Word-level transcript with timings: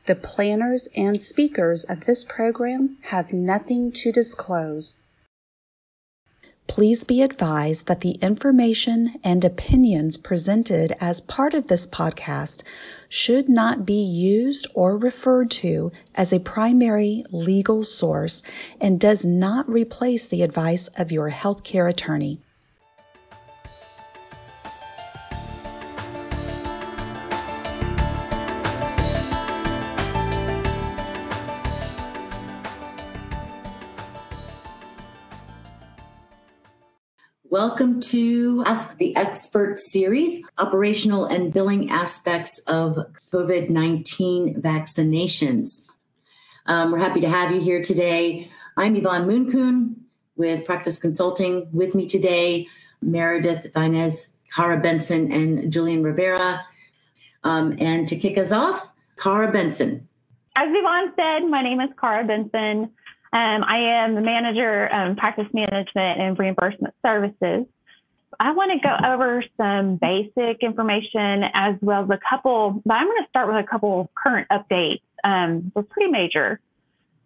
The 0.06 0.14
planners 0.14 0.88
and 0.96 1.20
speakers 1.20 1.84
of 1.84 2.06
this 2.06 2.22
program 2.22 2.96
have 3.02 3.32
nothing 3.32 3.90
to 3.92 4.12
disclose. 4.12 5.04
Please 6.68 7.02
be 7.02 7.20
advised 7.20 7.88
that 7.88 8.00
the 8.00 8.16
information 8.22 9.16
and 9.24 9.44
opinions 9.44 10.16
presented 10.16 10.94
as 11.00 11.20
part 11.20 11.52
of 11.52 11.66
this 11.66 11.84
podcast 11.84 12.62
should 13.08 13.48
not 13.48 13.84
be 13.84 14.00
used 14.00 14.68
or 14.72 14.96
referred 14.96 15.50
to 15.50 15.90
as 16.14 16.32
a 16.32 16.38
primary 16.38 17.24
legal 17.32 17.82
source 17.82 18.44
and 18.80 19.00
does 19.00 19.24
not 19.24 19.68
replace 19.68 20.28
the 20.28 20.42
advice 20.42 20.86
of 20.96 21.10
your 21.10 21.32
healthcare 21.32 21.90
attorney. 21.90 22.40
Welcome 37.50 37.98
to 38.02 38.62
Ask 38.64 38.96
the 38.98 39.16
Expert 39.16 39.76
series, 39.76 40.40
operational 40.56 41.24
and 41.24 41.52
billing 41.52 41.90
aspects 41.90 42.60
of 42.68 42.96
COVID 43.32 43.68
19 43.68 44.62
vaccinations. 44.62 45.88
Um, 46.66 46.92
we're 46.92 46.98
happy 46.98 47.20
to 47.22 47.28
have 47.28 47.50
you 47.50 47.60
here 47.60 47.82
today. 47.82 48.48
I'm 48.76 48.94
Yvonne 48.94 49.26
Mooncoon 49.26 49.96
with 50.36 50.64
Practice 50.64 50.96
Consulting. 50.96 51.68
With 51.72 51.96
me 51.96 52.06
today, 52.06 52.68
Meredith 53.02 53.72
Vinez, 53.72 54.28
Cara 54.54 54.78
Benson, 54.78 55.32
and 55.32 55.72
Julian 55.72 56.04
Rivera. 56.04 56.64
Um, 57.42 57.76
and 57.80 58.06
to 58.06 58.16
kick 58.16 58.38
us 58.38 58.52
off, 58.52 58.92
Cara 59.20 59.50
Benson. 59.50 60.06
As 60.54 60.68
Yvonne 60.68 61.12
said, 61.16 61.48
my 61.50 61.64
name 61.64 61.80
is 61.80 61.90
Cara 62.00 62.24
Benson. 62.24 62.92
Um, 63.32 63.62
I 63.64 64.02
am 64.02 64.14
the 64.14 64.20
manager 64.20 64.86
of 64.86 65.16
practice 65.16 65.46
management 65.52 66.20
and 66.20 66.38
reimbursement 66.38 66.94
services. 67.04 67.66
I 68.38 68.52
want 68.52 68.72
to 68.72 68.78
go 68.78 68.96
over 69.06 69.44
some 69.56 69.96
basic 69.96 70.62
information 70.62 71.44
as 71.54 71.76
well 71.80 72.04
as 72.04 72.10
a 72.10 72.18
couple, 72.18 72.82
but 72.84 72.94
I'm 72.94 73.06
going 73.06 73.22
to 73.22 73.28
start 73.28 73.48
with 73.48 73.56
a 73.56 73.68
couple 73.68 74.10
current 74.14 74.48
updates. 74.50 75.02
Um, 75.22 75.70
they're 75.74 75.82
pretty 75.82 76.10
major. 76.10 76.60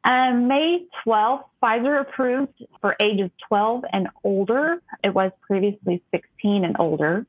Um, 0.05 0.49
May 0.49 0.85
12th, 1.07 1.45
Pfizer 1.63 2.01
approved 2.01 2.53
for 2.81 2.95
ages 3.01 3.31
12 3.49 3.85
and 3.93 4.09
older. 4.23 4.83
It 5.03 5.15
was 5.15 5.33
previously 5.41 6.03
16 6.11 6.65
and 6.65 6.77
older. 6.79 7.27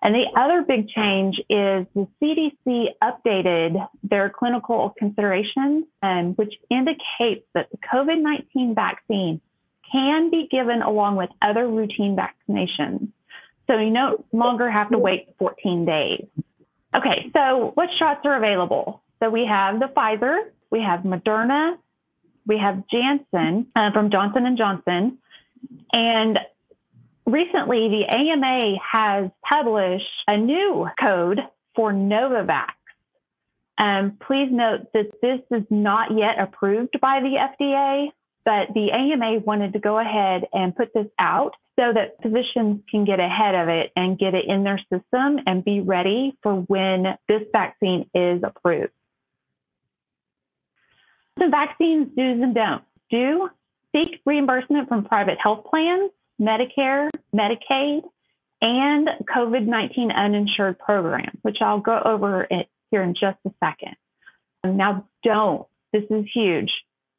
And 0.00 0.14
the 0.14 0.26
other 0.36 0.62
big 0.62 0.88
change 0.88 1.38
is 1.50 1.86
the 1.94 2.06
CDC 2.22 2.88
updated 3.02 3.88
their 4.04 4.30
clinical 4.30 4.94
considerations, 4.96 5.86
um, 6.02 6.34
which 6.34 6.54
indicates 6.70 7.44
that 7.54 7.68
the 7.70 7.78
COVID 7.92 8.20
19 8.20 8.74
vaccine 8.74 9.40
can 9.90 10.30
be 10.30 10.46
given 10.50 10.82
along 10.82 11.16
with 11.16 11.30
other 11.42 11.66
routine 11.66 12.16
vaccinations. 12.16 13.08
So 13.66 13.78
you 13.78 13.90
no 13.90 14.24
longer 14.32 14.70
have 14.70 14.90
to 14.90 14.98
wait 14.98 15.34
14 15.38 15.84
days. 15.84 16.26
Okay, 16.94 17.30
so 17.34 17.72
what 17.74 17.88
shots 17.98 18.20
are 18.24 18.36
available? 18.36 19.02
So 19.20 19.30
we 19.30 19.44
have 19.46 19.80
the 19.80 19.86
Pfizer, 19.86 20.38
we 20.70 20.80
have 20.80 21.00
Moderna, 21.00 21.76
we 22.46 22.58
have 22.58 22.84
Janssen 22.88 23.66
uh, 23.76 23.90
from 23.92 24.10
Johnson 24.10 24.46
and 24.46 24.56
Johnson, 24.56 25.18
and 25.92 26.38
recently 27.28 27.88
the 27.88 28.04
AMA 28.08 28.76
has 28.92 29.30
published 29.46 30.04
a 30.26 30.36
new 30.36 30.88
code 31.00 31.40
for 31.74 31.92
Novavax. 31.92 32.72
Um, 33.76 34.18
please 34.26 34.48
note 34.50 34.88
that 34.94 35.10
this 35.22 35.40
is 35.50 35.64
not 35.70 36.10
yet 36.16 36.40
approved 36.40 36.98
by 37.00 37.20
the 37.20 37.36
FDA, 37.36 38.08
but 38.44 38.74
the 38.74 38.90
AMA 38.90 39.40
wanted 39.40 39.74
to 39.74 39.78
go 39.78 39.98
ahead 39.98 40.44
and 40.52 40.74
put 40.74 40.92
this 40.94 41.06
out 41.18 41.52
so 41.78 41.92
that 41.92 42.16
physicians 42.22 42.82
can 42.90 43.04
get 43.04 43.20
ahead 43.20 43.54
of 43.54 43.68
it 43.68 43.92
and 43.94 44.18
get 44.18 44.34
it 44.34 44.46
in 44.46 44.64
their 44.64 44.80
system 44.90 45.38
and 45.46 45.64
be 45.64 45.80
ready 45.80 46.36
for 46.42 46.54
when 46.54 47.16
this 47.28 47.42
vaccine 47.52 48.10
is 48.14 48.42
approved. 48.42 48.90
Some 51.38 51.52
vaccines 51.52 52.08
do's 52.16 52.42
and 52.42 52.54
don'ts. 52.54 52.84
Do 53.10 53.48
seek 53.94 54.20
reimbursement 54.26 54.88
from 54.88 55.04
private 55.04 55.38
health 55.40 55.66
plans 55.70 56.10
Medicare, 56.40 57.08
Medicaid, 57.34 58.02
and 58.60 59.08
COVID 59.34 59.66
19 59.66 60.10
uninsured 60.10 60.78
program, 60.78 61.38
which 61.42 61.58
I'll 61.60 61.80
go 61.80 62.00
over 62.04 62.46
it 62.50 62.68
here 62.90 63.02
in 63.02 63.14
just 63.14 63.38
a 63.46 63.50
second. 63.62 63.96
Now, 64.64 65.06
don't, 65.22 65.66
this 65.92 66.04
is 66.10 66.24
huge, 66.34 66.70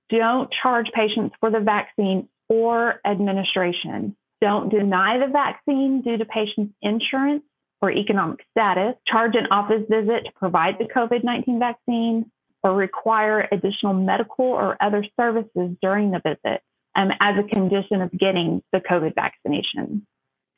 don't 0.10 0.50
charge 0.62 0.88
patients 0.94 1.36
for 1.40 1.50
the 1.52 1.60
vaccine 1.60 2.28
or 2.50 3.00
administration. 3.06 4.16
Don't 4.42 4.70
deny 4.70 5.18
the 5.18 5.32
vaccine 5.32 6.02
due 6.02 6.18
to 6.18 6.26
patient's 6.26 6.74
insurance 6.82 7.44
or 7.82 7.92
economic 7.92 8.40
status, 8.52 8.96
charge 9.08 9.36
an 9.36 9.48
office 9.52 9.84
visit 9.90 10.26
to 10.26 10.32
provide 10.36 10.76
the 10.80 10.86
COVID 10.86 11.24
19 11.24 11.60
vaccine, 11.60 12.30
or 12.64 12.76
require 12.76 13.48
additional 13.52 13.94
medical 13.94 14.46
or 14.46 14.76
other 14.82 15.06
services 15.18 15.78
during 15.82 16.12
the 16.12 16.20
visit 16.20 16.62
um, 16.96 17.10
as 17.20 17.36
a 17.38 17.48
condition 17.48 18.02
of 18.02 18.12
getting 18.12 18.62
the 18.72 18.80
COVID 18.80 19.16
vaccination. 19.16 20.06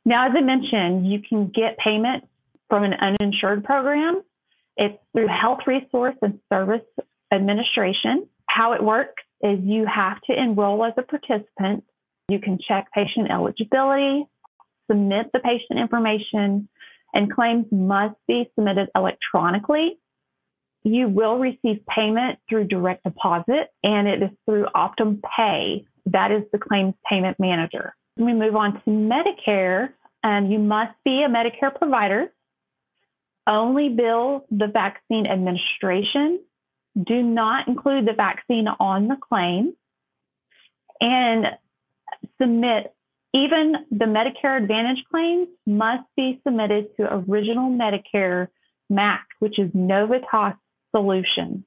Now, 0.05 0.27
as 0.27 0.33
I 0.35 0.41
mentioned, 0.41 1.11
you 1.11 1.19
can 1.27 1.51
get 1.53 1.77
payment 1.77 2.23
from 2.69 2.83
an 2.83 2.93
uninsured 2.93 3.63
program. 3.63 4.21
It's 4.77 4.97
through 5.13 5.27
Health 5.27 5.59
Resource 5.67 6.15
and 6.21 6.39
Service 6.51 6.85
Administration. 7.31 8.27
How 8.47 8.73
it 8.73 8.83
works 8.83 9.23
is 9.43 9.59
you 9.61 9.85
have 9.85 10.19
to 10.29 10.37
enroll 10.37 10.83
as 10.85 10.93
a 10.97 11.03
participant. 11.03 11.83
You 12.29 12.39
can 12.39 12.57
check 12.65 12.87
patient 12.93 13.29
eligibility, 13.29 14.25
submit 14.89 15.31
the 15.33 15.39
patient 15.39 15.79
information, 15.79 16.69
and 17.13 17.31
claims 17.31 17.65
must 17.71 18.15
be 18.27 18.49
submitted 18.55 18.89
electronically. 18.95 19.99
You 20.83 21.09
will 21.09 21.37
receive 21.37 21.85
payment 21.87 22.39
through 22.49 22.67
direct 22.67 23.03
deposit, 23.03 23.69
and 23.83 24.07
it 24.07 24.23
is 24.23 24.29
through 24.45 24.65
Optum 24.75 25.21
Pay, 25.37 25.85
that 26.05 26.31
is 26.31 26.43
the 26.51 26.57
claims 26.57 26.93
payment 27.09 27.39
manager. 27.39 27.95
We 28.17 28.33
move 28.33 28.55
on 28.55 28.73
to 28.73 28.89
Medicare, 28.89 29.89
and 30.23 30.51
you 30.51 30.59
must 30.59 30.93
be 31.03 31.23
a 31.23 31.29
Medicare 31.29 31.75
provider, 31.75 32.31
only 33.47 33.89
bill 33.89 34.45
the 34.51 34.67
vaccine 34.67 35.25
administration, 35.27 36.39
do 37.01 37.23
not 37.23 37.67
include 37.67 38.05
the 38.05 38.13
vaccine 38.13 38.67
on 38.67 39.07
the 39.07 39.15
claim 39.15 39.73
and 40.99 41.47
submit 42.39 42.93
even 43.33 43.75
the 43.89 44.05
Medicare 44.05 44.61
Advantage 44.61 45.03
claims 45.09 45.47
must 45.65 46.03
be 46.17 46.41
submitted 46.45 46.95
to 46.97 47.13
original 47.13 47.71
Medicare 47.71 48.49
MAC, 48.89 49.25
which 49.39 49.57
is 49.57 49.71
Novitas 49.71 50.57
Solutions. 50.93 51.63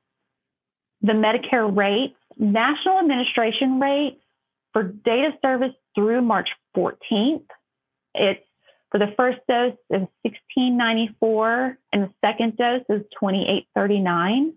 The 1.01 1.13
Medicare 1.13 1.75
rates, 1.75 2.17
national 2.39 2.99
administration 2.99 3.81
rate 3.81 4.21
for 4.75 4.83
data 4.83 5.31
service 5.41 5.73
through 5.95 6.21
March 6.21 6.51
14th, 6.77 7.47
it's 8.15 8.45
for 8.91 8.99
the 8.99 9.13
first 9.17 9.39
dose 9.49 9.73
is 9.91 10.07
1694 10.23 11.79
and 11.93 12.03
the 12.05 12.11
second 12.25 12.57
dose 12.57 12.85
is 12.89 13.03
2839. 13.19 14.55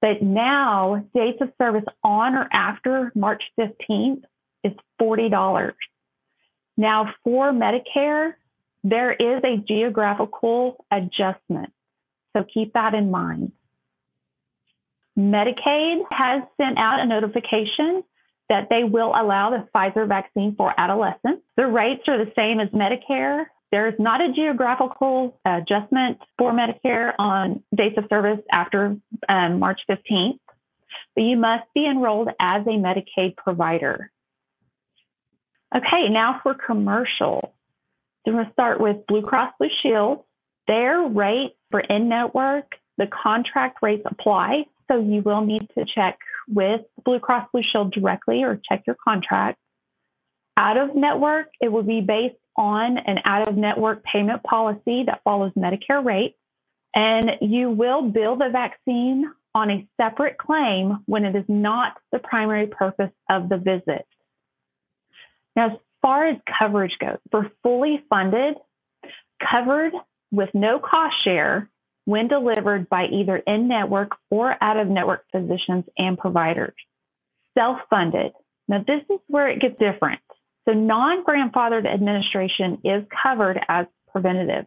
But 0.00 0.22
now 0.22 1.04
dates 1.14 1.38
of 1.40 1.50
service 1.60 1.84
on 2.02 2.36
or 2.36 2.48
after 2.52 3.10
March 3.14 3.42
15th 3.58 4.22
is 4.62 4.72
$40. 5.00 5.72
Now 6.76 7.14
for 7.22 7.52
Medicare, 7.52 8.34
there 8.82 9.12
is 9.12 9.42
a 9.44 9.56
geographical 9.56 10.84
adjustment. 10.90 11.72
So 12.34 12.44
keep 12.44 12.72
that 12.74 12.94
in 12.94 13.10
mind. 13.10 13.52
Medicaid 15.18 16.02
has 16.10 16.42
sent 16.58 16.78
out 16.78 17.00
a 17.00 17.06
notification 17.06 18.04
that 18.48 18.68
they 18.70 18.84
will 18.84 19.12
allow 19.14 19.50
the 19.50 19.66
Pfizer 19.74 20.06
vaccine 20.06 20.54
for 20.56 20.72
adolescents. 20.78 21.42
The 21.56 21.66
rates 21.66 22.02
are 22.08 22.22
the 22.22 22.32
same 22.36 22.60
as 22.60 22.68
Medicare. 22.70 23.46
There's 23.72 23.94
not 23.98 24.20
a 24.20 24.32
geographical 24.32 25.40
adjustment 25.44 26.18
for 26.38 26.52
Medicare 26.52 27.12
on 27.18 27.62
dates 27.74 27.96
of 27.98 28.04
service 28.08 28.38
after 28.52 28.96
um, 29.28 29.58
March 29.58 29.80
15th, 29.90 30.38
but 31.14 31.22
you 31.22 31.36
must 31.36 31.64
be 31.74 31.86
enrolled 31.86 32.28
as 32.38 32.62
a 32.66 32.70
Medicaid 32.70 33.36
provider. 33.36 34.10
Okay, 35.74 36.08
now 36.08 36.40
for 36.42 36.54
commercial. 36.54 37.54
So 38.24 38.30
I'm 38.30 38.34
going 38.34 38.46
to 38.46 38.52
start 38.52 38.80
with 38.80 39.06
Blue 39.08 39.22
Cross 39.22 39.54
Blue 39.58 39.68
Shield. 39.82 40.24
Their 40.68 41.02
rate 41.02 41.56
for 41.70 41.80
in 41.80 42.08
network, 42.08 42.76
the 42.96 43.06
contract 43.06 43.78
rates 43.82 44.04
apply. 44.06 44.64
So 44.88 45.00
you 45.00 45.22
will 45.22 45.44
need 45.44 45.68
to 45.76 45.84
check 45.94 46.18
with 46.48 46.82
Blue 47.04 47.20
Cross 47.20 47.48
Blue 47.52 47.62
Shield 47.62 47.92
directly 47.92 48.42
or 48.42 48.60
check 48.68 48.84
your 48.86 48.96
contract. 49.02 49.58
Out 50.56 50.76
of 50.76 50.94
network, 50.94 51.48
it 51.60 51.70
will 51.70 51.82
be 51.82 52.00
based 52.00 52.36
on 52.56 52.98
an 52.98 53.18
out 53.24 53.48
of 53.48 53.56
network 53.56 54.04
payment 54.04 54.42
policy 54.42 55.04
that 55.06 55.20
follows 55.24 55.52
Medicare 55.56 56.04
rates. 56.04 56.36
And 56.94 57.32
you 57.40 57.70
will 57.70 58.02
bill 58.02 58.36
the 58.36 58.50
vaccine 58.52 59.30
on 59.54 59.70
a 59.70 59.88
separate 60.00 60.38
claim 60.38 60.98
when 61.06 61.24
it 61.24 61.34
is 61.34 61.44
not 61.48 61.96
the 62.12 62.20
primary 62.20 62.68
purpose 62.68 63.10
of 63.28 63.48
the 63.48 63.56
visit. 63.56 64.06
Now, 65.56 65.72
as 65.72 65.78
far 66.02 66.26
as 66.28 66.36
coverage 66.58 66.96
goes, 67.00 67.18
for 67.30 67.50
fully 67.62 68.04
funded, 68.08 68.56
covered 69.40 69.92
with 70.30 70.50
no 70.54 70.78
cost 70.78 71.14
share, 71.24 71.68
when 72.04 72.28
delivered 72.28 72.88
by 72.88 73.06
either 73.06 73.36
in 73.36 73.68
network 73.68 74.12
or 74.30 74.56
out 74.62 74.76
of 74.76 74.88
network 74.88 75.24
physicians 75.32 75.84
and 75.96 76.18
providers. 76.18 76.74
Self 77.56 77.78
funded. 77.88 78.32
Now, 78.68 78.78
this 78.86 79.02
is 79.10 79.20
where 79.28 79.48
it 79.48 79.60
gets 79.60 79.78
different. 79.78 80.20
So, 80.66 80.72
non 80.72 81.24
grandfathered 81.24 81.86
administration 81.86 82.78
is 82.84 83.04
covered 83.22 83.58
as 83.68 83.86
preventative, 84.10 84.66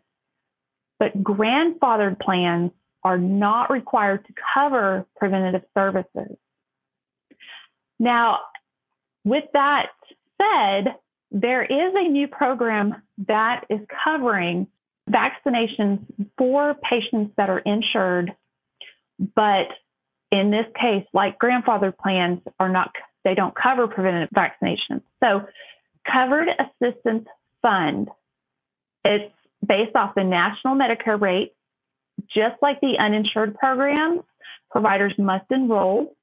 but 0.99 1.21
grandfathered 1.21 2.19
plans 2.19 2.71
are 3.03 3.17
not 3.17 3.71
required 3.71 4.25
to 4.25 4.33
cover 4.53 5.05
preventative 5.15 5.63
services. 5.73 6.37
Now, 7.99 8.39
with 9.23 9.45
that 9.53 9.87
said, 10.37 10.95
there 11.31 11.63
is 11.63 11.93
a 11.95 12.07
new 12.07 12.27
program 12.27 13.01
that 13.27 13.65
is 13.69 13.79
covering 14.03 14.67
vaccinations 15.09 15.99
for 16.37 16.75
patients 16.75 17.33
that 17.37 17.49
are 17.49 17.59
insured, 17.59 18.33
but 19.35 19.67
in 20.31 20.51
this 20.51 20.65
case, 20.79 21.05
like 21.13 21.39
grandfather 21.39 21.91
plans 21.91 22.39
are 22.59 22.69
not, 22.69 22.91
they 23.23 23.33
don't 23.33 23.55
cover 23.55 23.87
preventive 23.87 24.29
vaccinations. 24.35 25.01
So, 25.23 25.47
covered 26.11 26.47
assistance 26.49 27.27
fund, 27.61 28.09
it's 29.03 29.33
based 29.65 29.95
off 29.95 30.15
the 30.15 30.23
national 30.23 30.75
Medicare 30.75 31.19
rate, 31.19 31.53
just 32.33 32.55
like 32.61 32.81
the 32.81 32.97
uninsured 32.99 33.55
programs, 33.55 34.21
providers 34.69 35.13
must 35.17 35.45
enroll. 35.51 36.15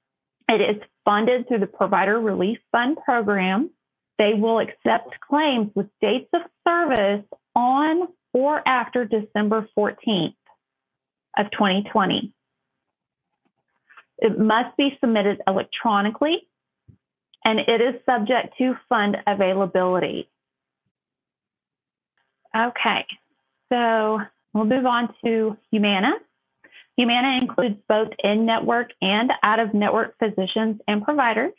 It 0.49 0.61
is 0.61 0.83
funded 1.05 1.49
through 1.49 1.61
the 1.61 1.67
Provider 1.67 2.21
Relief 2.21 2.59
Fund 2.73 2.99
program. 3.05 3.71
They 4.19 4.35
will 4.35 4.59
accept 4.61 5.19
claims 5.21 5.71
with 5.75 5.87
dates 6.01 6.29
of 6.35 6.43
service 6.67 7.25
on 7.55 8.09
or 8.35 8.61
after 8.69 9.07
December 9.07 9.67
14th 9.79 10.35
of 11.39 11.51
2020. 11.53 12.33
It 14.19 14.39
must 14.39 14.77
be 14.77 14.99
submitted 15.01 15.41
electronically 15.47 16.47
and 17.45 17.61
it 17.61 17.81
is 17.81 17.95
subject 18.05 18.55
to 18.59 18.75
fund 18.89 19.17
availability. 19.27 20.29
Okay, 22.57 23.07
so 23.73 24.21
we'll 24.53 24.65
move 24.65 24.87
on 24.87 25.15
to 25.25 25.57
Humana. 25.71 26.13
Humana 26.97 27.39
includes 27.41 27.77
both 27.89 28.09
in 28.23 28.47
network 28.47 28.91
and 29.03 29.33
out 29.43 29.59
of 29.59 29.75
network 29.75 30.17
physicians 30.19 30.81
and 30.87 31.03
providers. 31.03 31.53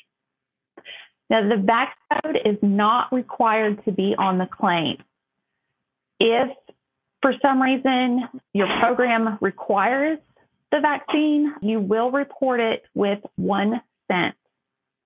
Now, 1.29 1.47
the 1.47 1.61
VAX 1.61 1.91
code 2.13 2.37
is 2.45 2.57
not 2.61 3.11
required 3.11 3.83
to 3.85 3.91
be 3.91 4.15
on 4.17 4.37
the 4.37 4.45
claim. 4.45 4.97
If 6.19 6.49
for 7.21 7.33
some 7.41 7.61
reason 7.61 8.23
your 8.53 8.67
program 8.79 9.37
requires 9.41 10.19
the 10.71 10.79
vaccine, 10.79 11.53
you 11.61 11.79
will 11.79 12.11
report 12.11 12.59
it 12.59 12.83
with 12.93 13.19
one 13.35 13.81
cent. 14.11 14.35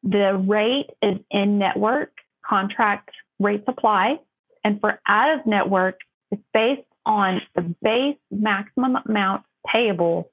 The 0.04 0.42
rate 0.48 0.90
is 1.02 1.20
in 1.32 1.60
network, 1.60 2.12
contract 2.48 3.10
rate 3.40 3.66
supply, 3.66 4.20
and 4.64 4.80
for 4.80 5.00
out 5.08 5.40
of 5.40 5.46
network, 5.46 6.00
it's 6.32 6.42
based 6.54 6.88
on 7.06 7.42
the 7.56 7.62
base 7.82 8.18
maximum 8.32 8.98
amount 9.08 9.44
payable 9.66 10.30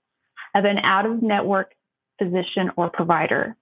of 0.55 0.65
an 0.65 0.79
out 0.79 1.07
of 1.07 1.23
network 1.23 1.73
physician 2.19 2.71
or 2.77 2.91
provider. 2.91 3.57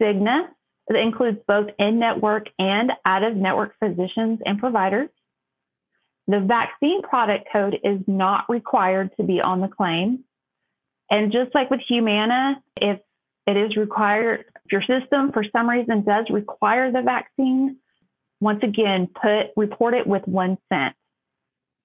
Cigna 0.00 0.48
includes 0.90 1.38
both 1.46 1.68
in 1.78 1.98
network 1.98 2.46
and 2.58 2.92
out 3.04 3.22
of 3.22 3.36
network 3.36 3.74
physicians 3.78 4.40
and 4.44 4.58
providers. 4.58 5.08
The 6.26 6.40
vaccine 6.40 7.02
product 7.02 7.48
code 7.52 7.78
is 7.84 8.00
not 8.06 8.46
required 8.48 9.10
to 9.18 9.24
be 9.24 9.40
on 9.40 9.60
the 9.60 9.68
claim. 9.68 10.24
And 11.10 11.32
just 11.32 11.54
like 11.54 11.70
with 11.70 11.80
Humana, 11.86 12.62
if 12.80 13.00
it 13.46 13.56
is 13.56 13.76
required, 13.76 14.46
if 14.64 14.72
your 14.72 14.82
system 14.82 15.32
for 15.32 15.44
some 15.52 15.68
reason 15.68 16.02
does 16.02 16.26
require 16.30 16.90
the 16.90 17.02
vaccine, 17.02 17.76
once 18.40 18.62
again, 18.62 19.08
put 19.08 19.48
report 19.56 19.94
it 19.94 20.06
with 20.06 20.26
one 20.26 20.56
cent. 20.72 20.94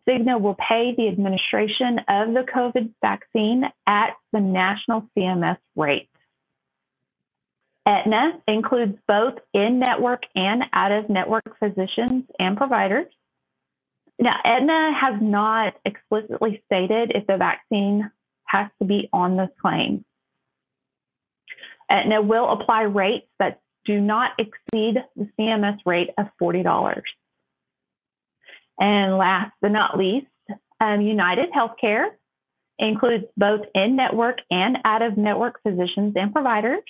Cigna 0.08 0.40
will 0.40 0.56
pay 0.56 0.96
the 0.96 1.08
administration 1.08 2.00
of 2.08 2.34
the 2.34 2.46
COVID 2.54 2.94
vaccine 3.02 3.66
at 3.86 4.12
the 4.32 4.40
national 4.40 5.08
CMS 5.16 5.58
rate. 5.76 6.10
Aetna 7.86 8.42
includes 8.48 8.98
both 9.08 9.36
in 9.54 9.80
network 9.80 10.24
and 10.36 10.64
out 10.74 10.92
of 10.92 11.10
network 11.10 11.58
physicians 11.60 12.24
and 12.40 12.58
providers. 12.58 13.08
Now, 14.20 14.36
Aetna 14.44 14.92
has 15.00 15.22
not 15.22 15.76
explicitly 15.86 16.62
stated 16.66 17.14
if 17.16 17.26
the 17.26 17.38
vaccine 17.38 18.12
has 18.46 18.70
to 18.80 18.86
be 18.86 19.10
on 19.14 19.38
this 19.38 19.50
claim. 19.62 20.04
Aetna 21.90 22.22
will 22.22 22.50
apply 22.50 22.82
rates 22.82 23.28
that 23.40 23.62
do 23.86 24.02
not 24.02 24.32
exceed 24.38 24.98
the 25.16 25.30
CMS 25.40 25.78
rate 25.86 26.10
of 26.18 26.28
$40. 26.42 27.02
And 28.80 29.18
last 29.18 29.54
but 29.62 29.72
not 29.72 29.98
least, 29.98 30.28
um, 30.82 31.02
United 31.02 31.50
Healthcare 31.52 32.10
includes 32.78 33.26
both 33.36 33.62
in 33.74 33.96
network 33.96 34.40
and 34.52 34.78
out 34.86 35.02
of 35.02 35.18
network 35.18 35.62
physicians 35.64 36.14
and 36.16 36.32
providers. 36.32 36.84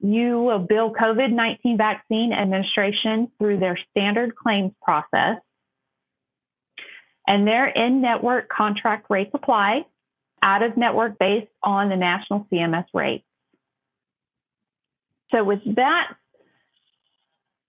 You 0.00 0.40
will 0.40 0.58
bill 0.58 0.92
COVID 0.92 1.32
19 1.32 1.76
vaccine 1.78 2.32
administration 2.32 3.30
through 3.38 3.58
their 3.58 3.78
standard 3.90 4.34
claims 4.34 4.72
process. 4.82 5.38
And 7.26 7.46
their 7.46 7.66
in 7.66 8.00
network 8.00 8.48
contract 8.48 9.06
rates 9.08 9.30
apply 9.34 9.86
out 10.42 10.62
of 10.62 10.76
network 10.76 11.18
based 11.18 11.50
on 11.62 11.88
the 11.88 11.96
national 11.96 12.46
CMS 12.52 12.86
rates. 12.92 13.24
So, 15.30 15.42
with 15.42 15.60
that, 15.76 16.14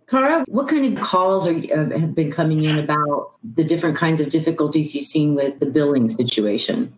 Cara, 0.07 0.45
what 0.49 0.69
kind 0.69 0.97
of 0.97 1.03
calls 1.05 1.45
are, 1.47 1.53
have 1.53 2.15
been 2.15 2.33
coming 2.33 2.63
in 2.63 2.79
about 2.79 3.33
the 3.43 3.65
different 3.65 3.97
kinds 3.97 4.23
of 4.23 4.31
difficulties 4.31 4.95
you've 4.95 5.05
seen 5.05 5.35
with 5.35 5.59
the 5.59 5.67
billing 5.67 6.09
situation? 6.09 6.97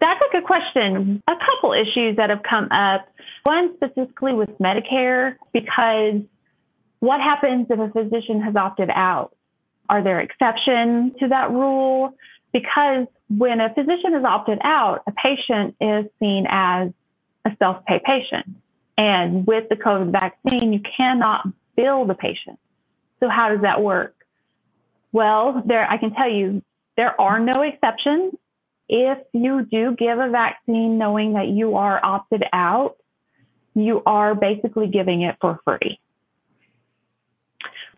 That's 0.00 0.20
a 0.20 0.32
good 0.32 0.44
question. 0.44 1.22
A 1.28 1.32
couple 1.34 1.72
issues 1.72 2.16
that 2.16 2.30
have 2.30 2.42
come 2.48 2.68
up. 2.70 3.08
One 3.44 3.74
specifically 3.76 4.32
with 4.32 4.50
Medicare, 4.58 5.36
because 5.52 6.22
what 7.00 7.20
happens 7.20 7.66
if 7.70 7.78
a 7.78 7.90
physician 7.90 8.40
has 8.42 8.54
opted 8.56 8.90
out? 8.90 9.34
Are 9.88 10.02
there 10.02 10.20
exceptions 10.20 11.14
to 11.20 11.28
that 11.28 11.50
rule? 11.50 12.14
Because 12.52 13.06
when 13.28 13.60
a 13.60 13.72
physician 13.74 14.12
has 14.12 14.24
opted 14.24 14.58
out, 14.62 15.02
a 15.06 15.12
patient 15.12 15.74
is 15.80 16.06
seen 16.20 16.46
as 16.48 16.90
a 17.44 17.50
self 17.58 17.84
pay 17.86 18.00
patient. 18.04 18.46
And 18.96 19.46
with 19.46 19.68
the 19.68 19.76
COVID 19.76 20.10
vaccine, 20.12 20.72
you 20.72 20.80
cannot 20.96 21.46
bill 21.76 22.04
the 22.04 22.14
patient. 22.14 22.58
So, 23.20 23.28
how 23.28 23.48
does 23.50 23.62
that 23.62 23.82
work? 23.82 24.14
Well, 25.12 25.62
there, 25.64 25.88
I 25.88 25.96
can 25.98 26.12
tell 26.12 26.30
you 26.30 26.62
there 26.96 27.18
are 27.20 27.38
no 27.38 27.62
exceptions. 27.62 28.34
If 28.88 29.18
you 29.32 29.66
do 29.70 29.94
give 29.96 30.18
a 30.18 30.30
vaccine 30.30 30.98
knowing 30.98 31.34
that 31.34 31.48
you 31.48 31.76
are 31.76 32.00
opted 32.02 32.44
out, 32.52 32.96
you 33.74 34.02
are 34.06 34.34
basically 34.34 34.88
giving 34.88 35.22
it 35.22 35.36
for 35.40 35.60
free. 35.64 36.00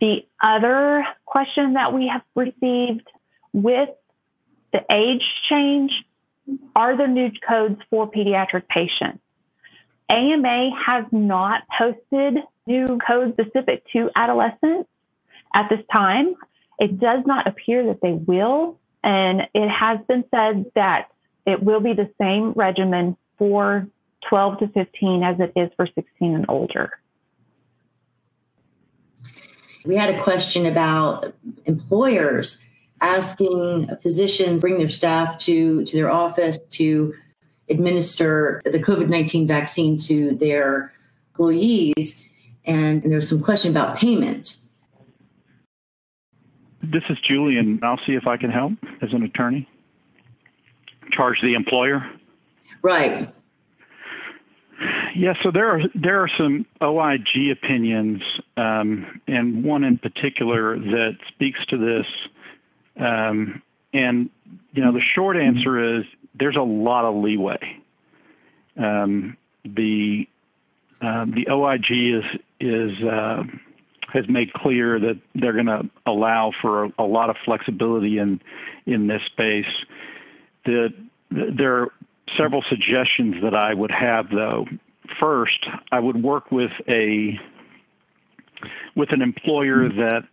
The 0.01 0.27
other 0.43 1.07
question 1.27 1.75
that 1.75 1.93
we 1.93 2.09
have 2.09 2.23
received 2.35 3.07
with 3.53 3.91
the 4.73 4.81
age 4.91 5.23
change 5.49 5.93
are 6.75 6.97
there 6.97 7.07
new 7.07 7.31
codes 7.47 7.81
for 7.91 8.11
pediatric 8.11 8.67
patients? 8.69 9.21
AMA 10.09 10.71
has 10.87 11.05
not 11.13 11.63
posted 11.79 12.39
new 12.67 12.99
codes 13.07 13.35
specific 13.35 13.85
to 13.93 14.11
adolescents 14.17 14.89
at 15.55 15.69
this 15.69 15.81
time. 15.93 16.35
It 16.81 16.99
does 16.99 17.25
not 17.27 17.47
appear 17.47 17.87
that 17.87 18.01
they 18.01 18.13
will, 18.13 18.80
and 19.03 19.43
it 19.55 19.69
has 19.69 19.99
been 20.07 20.25
said 20.31 20.67
that 20.75 21.09
it 21.47 21.63
will 21.63 21.81
be 21.81 21.93
the 21.95 22.11
same 22.21 22.53
regimen 22.53 23.17
for 23.39 23.87
12 24.29 24.59
to 24.59 24.69
15 24.69 25.23
as 25.23 25.41
it 25.41 25.53
is 25.57 25.71
for 25.77 25.87
16 25.87 26.35
and 26.35 26.45
older. 26.49 26.93
We 29.85 29.97
had 29.97 30.15
a 30.15 30.23
question 30.23 30.67
about 30.67 31.35
employers 31.65 32.63
asking 33.01 33.89
physicians 34.03 34.61
bring 34.61 34.77
their 34.77 34.91
staff 34.91 35.39
to, 35.39 35.85
to 35.87 35.97
their 35.97 36.11
office 36.11 36.59
to 36.69 37.15
administer 37.71 38.61
the 38.65 38.79
COVID 38.79 39.09
19 39.09 39.47
vaccine 39.47 39.97
to 39.99 40.35
their 40.35 40.93
employees. 41.31 42.29
And, 42.67 43.03
and 43.03 43.15
was 43.15 43.29
some 43.29 43.43
question 43.43 43.71
about 43.71 43.97
payment. 43.97 44.59
This 46.83 47.05
is 47.09 47.19
Julian. 47.21 47.81
I'll 47.83 48.01
see 48.07 48.15
if 48.15 48.27
I 48.27 48.37
can 48.37 48.51
help 48.51 48.73
as 49.03 49.13
an 49.13 49.23
attorney. 49.23 49.69
Charge 51.13 51.41
the 51.43 51.55
employer? 51.55 52.09
Right. 52.83 53.33
Yeah, 55.15 55.35
so 55.43 55.51
there 55.51 55.69
are 55.69 55.83
there 55.95 56.23
are 56.23 56.29
some 56.39 56.65
OIG 56.81 57.51
opinions, 57.51 58.23
um, 58.57 59.21
and 59.27 59.63
one 59.63 59.85
in 59.85 59.99
particular 59.99 60.79
that 60.79 61.19
speaks 61.29 61.65
to 61.67 61.77
this. 61.77 62.07
Um, 62.97 63.61
and 63.93 64.31
you 64.73 64.83
know, 64.83 64.93
the 64.93 65.01
short 65.01 65.37
answer 65.37 65.99
is 65.99 66.07
there's 66.35 66.57
a 66.57 66.63
lot 66.63 67.05
of 67.05 67.15
leeway. 67.17 67.77
Um, 68.79 69.37
the 69.65 70.27
um, 71.03 71.33
the 71.33 71.51
OIG 71.51 71.91
is 71.91 72.25
is 72.61 73.03
uh, 73.05 73.43
has 74.13 74.29
made 74.29 74.53
clear 74.53 74.99
that 74.99 75.19
they're 75.35 75.53
going 75.53 75.67
to 75.67 75.89
allow 76.07 76.53
for 76.61 76.91
a, 76.99 77.05
lot 77.05 77.31
of 77.31 77.37
flexibility 77.45 78.19
in 78.19 78.41
in 78.87 79.07
this 79.07 79.23
space. 79.27 79.85
The, 80.65 80.93
there 81.31 81.83
are 81.83 81.93
several 82.37 82.63
suggestions 82.63 83.43
that 83.43 83.55
I 83.55 83.75
would 83.75 83.91
have, 83.91 84.31
though. 84.31 84.67
First, 85.19 85.69
I 85.91 85.99
would 86.01 86.23
work 86.23 86.53
with 86.53 86.73
a 86.89 87.39
with 88.95 89.13
an 89.13 89.23
employer 89.23 89.89
that 89.89 90.25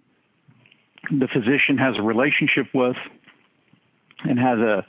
the 1.11 1.27
physician 1.27 1.77
has 1.77 1.97
a 1.97 2.01
relationship 2.01 2.67
with 2.73 2.97
and 4.23 4.39
has 4.39 4.59
a 4.59 4.85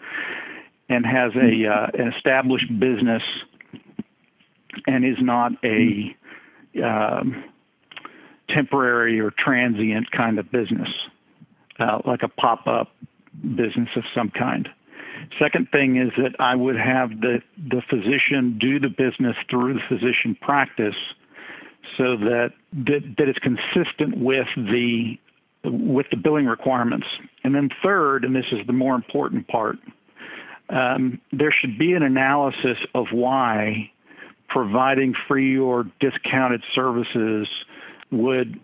and 0.89 1.07
has 1.07 1.33
a 1.37 1.67
uh, 1.67 1.87
an 1.95 2.13
established 2.13 2.79
business 2.79 3.23
and 4.87 5.05
is 5.05 5.19
not 5.21 5.53
a 5.65 6.17
um, 6.83 7.45
temporary 8.49 9.21
or 9.21 9.31
transient 9.31 10.11
kind 10.11 10.39
of 10.39 10.51
business, 10.51 10.91
uh, 11.79 12.01
like 12.05 12.23
a 12.23 12.29
pop 12.29 12.67
up 12.67 12.93
business 13.57 13.89
of 13.97 14.05
some 14.15 14.31
kind. 14.31 14.69
Second 15.39 15.71
thing 15.71 15.97
is 15.97 16.13
that 16.17 16.37
I 16.39 16.55
would 16.55 16.77
have 16.77 17.11
the, 17.21 17.43
physician 17.89 18.59
do 18.59 18.79
the 18.79 18.89
business 18.89 19.37
through 19.51 19.75
the 19.75 19.81
physician 19.89 20.37
practice 20.41 20.97
so 21.97 22.17
that, 22.17 22.53
it's 23.29 23.39
consistent 23.39 24.19
with 24.19 24.49
the 24.57 25.19
with 25.65 26.07
the 26.11 26.17
billing 26.17 26.47
requirements. 26.47 27.07
And 27.43 27.55
then 27.55 27.69
third, 27.83 28.25
and 28.25 28.35
this 28.35 28.47
is 28.53 28.65
the 28.67 28.73
more 28.73 28.95
important 28.95 29.49
part, 29.49 29.77
um, 30.69 31.21
there 31.33 31.51
should 31.51 31.79
be 31.79 31.95
an 31.95 32.03
analysis 32.03 32.79
of 32.95 33.09
why 33.11 33.91
providing 34.49 35.15
free 35.27 35.59
or 35.59 35.87
discounted 36.01 36.63
services 36.75 37.49
would 38.11 38.61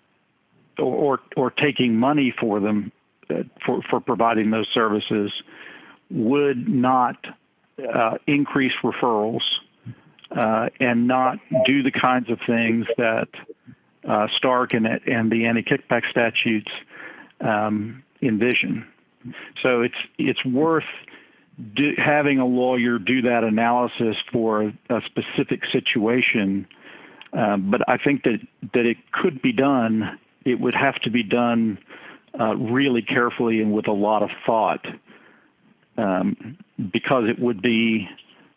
or 0.79 1.21
or 1.37 1.51
taking 1.51 1.97
money 1.97 2.35
for 2.39 2.61
them 2.61 2.93
uh, 3.31 3.43
for 3.65 3.83
for 3.83 4.01
providing 4.01 4.51
those 4.51 4.69
services 4.69 5.33
would 6.11 6.69
not 6.69 7.17
uh, 7.93 8.19
increase 8.27 8.73
referrals 8.83 9.43
uh, 10.31 10.69
and 10.81 11.07
not 11.07 11.39
do 11.65 11.83
the 11.83 11.91
kinds 11.91 12.31
of 12.31 12.39
things 12.47 12.87
that 12.99 13.29
uh, 14.07 14.29
Stark 14.37 14.75
and, 14.75 14.87
and 14.87 15.31
the 15.31 15.47
anti-kickback 15.47 16.09
statutes 16.11 16.71
um, 17.41 18.03
envision. 18.21 18.87
So 19.63 19.83
it's 19.83 19.95
it's 20.19 20.45
worth 20.45 20.85
do, 21.75 21.95
having 21.97 22.39
a 22.39 22.47
lawyer 22.47 22.99
do 22.99 23.23
that 23.23 23.45
analysis 23.45 24.17
for 24.33 24.73
a 24.91 25.03
specific 25.07 25.65
situation 25.67 26.67
I 27.35 27.99
think 28.03 28.25
that, 28.25 28.41
it 28.87 28.97
could 29.13 29.43
be 29.43 29.53
done. 29.53 30.19
It 30.45 30.61
would 30.61 30.75
have 30.75 31.01
to 31.03 31.11
be 31.11 31.23
done 31.23 31.79
uh, 32.39 32.57
really 32.57 33.03
carefully 33.03 33.61
and 33.61 33.73
with 33.73 33.89
a 33.89 33.93
lot 33.93 34.23
of 34.23 34.31
thought 34.47 34.87
um, 35.97 36.59
because 36.93 37.29
it 37.29 37.39
would 37.39 37.63
be 37.63 38.09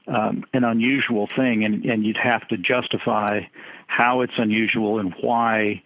um, 0.08 0.44
an 0.54 0.64
unusual 0.64 1.28
thing 1.36 1.64
and, 1.64 1.86
and 1.86 2.06
you'd 2.06 2.18
have 2.18 2.48
to 2.48 2.58
justify 2.58 3.42
how 3.88 4.22
it's 4.22 4.34
unusual 4.38 5.00
and 5.00 5.14
why 5.22 5.84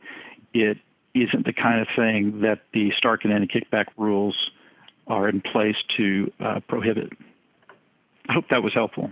it 0.54 0.78
isn't 1.14 1.46
the 1.46 1.54
kind 1.54 1.82
of 1.82 1.88
thing 1.96 2.42
that 2.42 2.62
the 2.74 2.92
Stark 2.98 3.26
and 3.26 3.34
anti-kickback 3.34 3.88
rules 3.98 4.36
are 5.08 5.28
in 5.28 5.42
place 5.42 5.76
to 5.98 6.32
uh, 6.40 6.60
prohibit. 6.68 7.12
I 8.30 8.34
hope 8.34 8.46
that 8.50 8.64
was 8.64 8.74
helpful. 8.74 9.12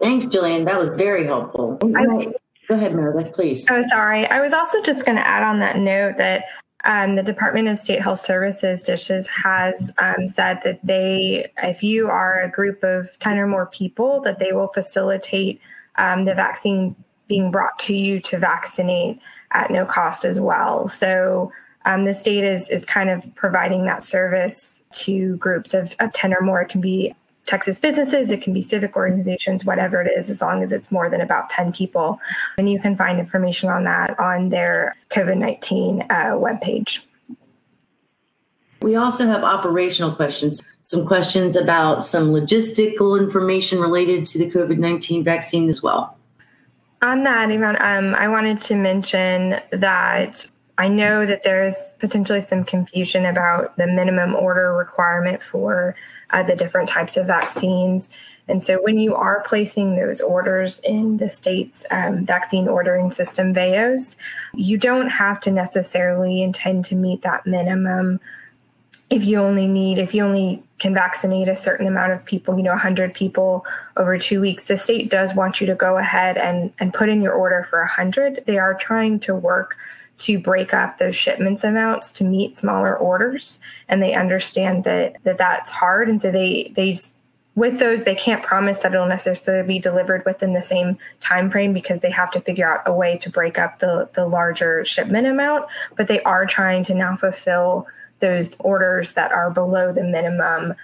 Thanks, 0.00 0.26
Julian. 0.26 0.64
That 0.64 0.78
was 0.78 0.90
very 0.90 1.26
helpful. 1.26 1.78
I, 1.96 2.32
Go 2.68 2.74
ahead, 2.74 2.94
Meredith, 2.94 3.32
please. 3.32 3.66
Oh, 3.70 3.82
sorry. 3.88 4.26
I 4.26 4.40
was 4.40 4.52
also 4.52 4.82
just 4.82 5.06
going 5.06 5.16
to 5.16 5.26
add 5.26 5.42
on 5.42 5.58
that 5.60 5.78
note 5.78 6.18
that 6.18 6.44
um, 6.84 7.16
the 7.16 7.22
Department 7.22 7.66
of 7.66 7.78
State 7.78 8.02
Health 8.02 8.18
Services, 8.18 8.82
DISHES, 8.82 9.26
has 9.28 9.92
um, 9.98 10.28
said 10.28 10.60
that 10.64 10.78
they, 10.84 11.50
if 11.62 11.82
you 11.82 12.08
are 12.08 12.40
a 12.40 12.50
group 12.50 12.84
of 12.84 13.18
10 13.20 13.38
or 13.38 13.46
more 13.46 13.66
people, 13.66 14.20
that 14.20 14.38
they 14.38 14.52
will 14.52 14.68
facilitate 14.68 15.60
um, 15.96 16.26
the 16.26 16.34
vaccine 16.34 16.94
being 17.26 17.50
brought 17.50 17.78
to 17.80 17.96
you 17.96 18.20
to 18.20 18.38
vaccinate 18.38 19.18
at 19.52 19.70
no 19.70 19.86
cost 19.86 20.24
as 20.24 20.38
well. 20.38 20.88
So 20.88 21.50
um, 21.86 22.04
the 22.04 22.14
state 22.14 22.44
is, 22.44 22.68
is 22.68 22.84
kind 22.84 23.08
of 23.08 23.34
providing 23.34 23.86
that 23.86 24.02
service 24.02 24.82
to 24.92 25.36
groups 25.36 25.72
of, 25.72 25.96
of 26.00 26.12
10 26.12 26.34
or 26.34 26.42
more. 26.42 26.60
It 26.60 26.68
can 26.68 26.80
be 26.80 27.14
Texas 27.48 27.78
businesses, 27.78 28.30
it 28.30 28.42
can 28.42 28.52
be 28.52 28.60
civic 28.60 28.94
organizations, 28.94 29.64
whatever 29.64 30.02
it 30.02 30.12
is, 30.14 30.28
as 30.28 30.42
long 30.42 30.62
as 30.62 30.70
it's 30.70 30.92
more 30.92 31.08
than 31.08 31.22
about 31.22 31.48
10 31.48 31.72
people. 31.72 32.20
And 32.58 32.70
you 32.70 32.78
can 32.78 32.94
find 32.94 33.18
information 33.18 33.70
on 33.70 33.84
that 33.84 34.20
on 34.20 34.50
their 34.50 34.94
COVID 35.08 35.38
19 35.38 36.02
uh, 36.02 36.06
webpage. 36.34 37.00
we 38.82 38.96
also 38.96 39.26
have 39.26 39.44
operational 39.44 40.12
questions, 40.12 40.62
some 40.82 41.06
questions 41.06 41.56
about 41.56 42.04
some 42.04 42.28
logistical 42.28 43.18
information 43.18 43.80
related 43.80 44.26
to 44.26 44.38
the 44.38 44.50
COVID 44.50 44.76
19 44.76 45.24
vaccine 45.24 45.70
as 45.70 45.82
well. 45.82 46.18
On 47.00 47.22
that, 47.22 47.50
Yvonne, 47.50 47.80
um, 47.80 48.14
I 48.14 48.28
wanted 48.28 48.60
to 48.62 48.74
mention 48.74 49.60
that 49.70 50.44
I 50.78 50.86
know 50.86 51.26
that 51.26 51.42
there's 51.42 51.76
potentially 51.98 52.40
some 52.40 52.62
confusion 52.62 53.26
about 53.26 53.76
the 53.76 53.88
minimum 53.88 54.36
order 54.36 54.72
requirement 54.72 55.42
for 55.42 55.96
uh, 56.30 56.44
the 56.44 56.54
different 56.54 56.88
types 56.88 57.16
of 57.16 57.26
vaccines. 57.26 58.08
And 58.46 58.62
so 58.62 58.80
when 58.80 58.98
you 58.98 59.16
are 59.16 59.42
placing 59.44 59.96
those 59.96 60.20
orders 60.20 60.78
in 60.84 61.16
the 61.16 61.28
state's 61.28 61.84
um, 61.90 62.24
vaccine 62.24 62.68
ordering 62.68 63.10
system, 63.10 63.52
VAOS, 63.52 64.16
you 64.54 64.78
don't 64.78 65.08
have 65.08 65.40
to 65.40 65.50
necessarily 65.50 66.42
intend 66.42 66.84
to 66.86 66.94
meet 66.94 67.22
that 67.22 67.44
minimum 67.44 68.20
if 69.10 69.24
you 69.24 69.38
only 69.38 69.66
need, 69.66 69.98
if 69.98 70.14
you 70.14 70.22
only 70.22 70.62
can 70.78 70.92
vaccinate 70.92 71.48
a 71.48 71.56
certain 71.56 71.86
amount 71.86 72.12
of 72.12 72.24
people, 72.24 72.56
you 72.56 72.62
know, 72.62 72.72
100 72.72 73.14
people 73.14 73.64
over 73.96 74.18
two 74.18 74.40
weeks, 74.40 74.64
the 74.64 74.76
state 74.76 75.10
does 75.10 75.34
want 75.34 75.60
you 75.60 75.66
to 75.66 75.74
go 75.74 75.96
ahead 75.96 76.36
and, 76.36 76.72
and 76.78 76.92
put 76.92 77.08
in 77.08 77.22
your 77.22 77.32
order 77.32 77.62
for 77.62 77.80
100. 77.80 78.44
They 78.46 78.58
are 78.58 78.74
trying 78.74 79.18
to 79.20 79.34
work 79.34 79.76
to 80.18 80.38
break 80.38 80.74
up 80.74 80.98
those 80.98 81.16
shipments 81.16 81.64
amounts 81.64 82.12
to 82.12 82.24
meet 82.24 82.56
smaller 82.56 82.96
orders. 82.96 83.60
And 83.88 84.02
they 84.02 84.14
understand 84.14 84.84
that, 84.84 85.16
that 85.24 85.38
that's 85.38 85.70
hard. 85.70 86.08
And 86.08 86.20
so 86.20 86.30
they 86.30 86.72
they 86.74 86.94
with 87.54 87.80
those 87.80 88.04
they 88.04 88.14
can't 88.14 88.42
promise 88.42 88.78
that 88.78 88.94
it'll 88.94 89.06
necessarily 89.06 89.66
be 89.66 89.78
delivered 89.80 90.24
within 90.24 90.52
the 90.52 90.62
same 90.62 90.96
time 91.20 91.50
frame 91.50 91.72
because 91.72 92.00
they 92.00 92.10
have 92.10 92.30
to 92.30 92.40
figure 92.40 92.72
out 92.72 92.82
a 92.86 92.92
way 92.92 93.18
to 93.18 93.30
break 93.30 93.58
up 93.58 93.78
the 93.80 94.08
the 94.14 94.26
larger 94.26 94.84
shipment 94.84 95.26
amount. 95.26 95.66
But 95.96 96.08
they 96.08 96.22
are 96.22 96.46
trying 96.46 96.84
to 96.84 96.94
now 96.94 97.16
fulfill 97.16 97.86
those 98.20 98.56
orders 98.58 99.14
that 99.14 99.32
are 99.32 99.50
below 99.50 99.92
the 99.92 100.04
minimum 100.04 100.74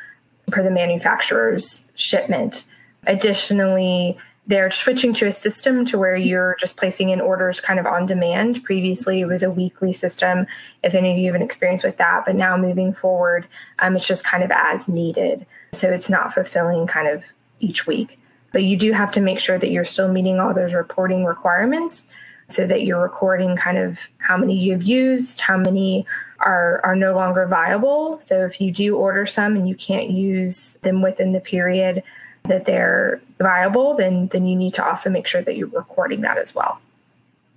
per 0.49 0.62
the 0.62 0.71
manufacturer's 0.71 1.87
shipment. 1.95 2.64
Additionally 3.07 4.17
they're 4.46 4.70
switching 4.70 5.14
to 5.14 5.26
a 5.26 5.32
system 5.32 5.86
to 5.86 5.98
where 5.98 6.16
you're 6.16 6.56
just 6.60 6.76
placing 6.76 7.08
in 7.08 7.20
orders 7.20 7.60
kind 7.60 7.80
of 7.80 7.86
on 7.86 8.04
demand. 8.04 8.62
Previously, 8.62 9.20
it 9.20 9.26
was 9.26 9.42
a 9.42 9.50
weekly 9.50 9.92
system, 9.92 10.46
if 10.82 10.94
any 10.94 11.12
of 11.12 11.18
you 11.18 11.26
have 11.26 11.34
an 11.34 11.42
experience 11.42 11.82
with 11.82 11.96
that. 11.96 12.24
But 12.26 12.36
now 12.36 12.56
moving 12.56 12.92
forward, 12.92 13.46
um, 13.78 13.96
it's 13.96 14.06
just 14.06 14.24
kind 14.24 14.44
of 14.44 14.50
as 14.50 14.88
needed. 14.88 15.46
So 15.72 15.90
it's 15.90 16.10
not 16.10 16.34
fulfilling 16.34 16.86
kind 16.86 17.08
of 17.08 17.24
each 17.60 17.86
week. 17.86 18.18
But 18.52 18.64
you 18.64 18.76
do 18.76 18.92
have 18.92 19.10
to 19.12 19.20
make 19.20 19.40
sure 19.40 19.58
that 19.58 19.70
you're 19.70 19.84
still 19.84 20.12
meeting 20.12 20.38
all 20.38 20.52
those 20.52 20.74
reporting 20.74 21.24
requirements 21.24 22.06
so 22.48 22.66
that 22.66 22.82
you're 22.82 23.02
recording 23.02 23.56
kind 23.56 23.78
of 23.78 24.08
how 24.18 24.36
many 24.36 24.56
you've 24.56 24.82
used, 24.82 25.40
how 25.40 25.56
many 25.56 26.06
are, 26.40 26.80
are 26.84 26.94
no 26.94 27.14
longer 27.14 27.46
viable. 27.46 28.18
So 28.18 28.44
if 28.44 28.60
you 28.60 28.70
do 28.70 28.96
order 28.96 29.24
some 29.24 29.56
and 29.56 29.66
you 29.66 29.74
can't 29.74 30.10
use 30.10 30.74
them 30.82 31.00
within 31.00 31.32
the 31.32 31.40
period 31.40 32.02
that 32.44 32.66
they're 32.66 33.20
viable, 33.38 33.96
then 33.96 34.28
then 34.28 34.46
you 34.46 34.56
need 34.56 34.74
to 34.74 34.84
also 34.84 35.10
make 35.10 35.26
sure 35.26 35.42
that 35.42 35.56
you're 35.56 35.68
recording 35.68 36.20
that 36.22 36.38
as 36.38 36.54
well. 36.54 36.80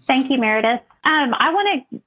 Thank 0.06 0.30
you, 0.30 0.38
Meredith. 0.38 0.82
Um, 1.04 1.34
I 1.34 1.54
want 1.54 1.86
to 1.92 2.02